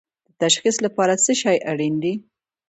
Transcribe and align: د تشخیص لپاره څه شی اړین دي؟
د 0.27 0.29
تشخیص 0.43 0.75
لپاره 0.85 1.13
څه 1.23 1.31
شی 1.41 1.57
اړین 1.71 1.95
دي؟ 2.03 2.13